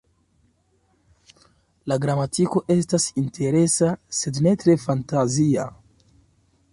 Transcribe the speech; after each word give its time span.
La 1.91 1.97
gramatiko 2.05 2.63
estas 2.77 3.05
interesa 3.25 3.93
sed 4.21 4.39
ne 4.47 4.57
tre 4.65 4.77
fantazia. 4.87 5.69